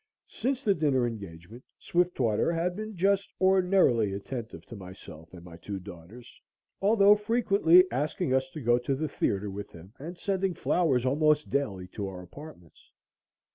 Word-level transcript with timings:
Since 0.27 0.63
the 0.63 0.73
dinner 0.73 1.05
engagement, 1.05 1.63
Swiftwater 1.77 2.51
had 2.51 2.75
been 2.75 2.95
just 2.97 3.31
ordinarily 3.39 4.13
attentive 4.13 4.65
to 4.65 4.75
myself 4.75 5.31
and 5.31 5.43
my 5.43 5.57
two 5.57 5.77
daughters, 5.77 6.41
although 6.81 7.13
frequently 7.13 7.85
asking 7.91 8.33
us 8.33 8.49
to 8.49 8.61
go 8.61 8.79
to 8.79 8.95
the 8.95 9.07
theatre 9.07 9.51
with 9.51 9.69
him 9.73 9.93
and 9.99 10.17
sending 10.17 10.55
flowers 10.55 11.05
almost 11.05 11.51
daily 11.51 11.87
to 11.89 12.07
our 12.07 12.23
apartments. 12.23 12.91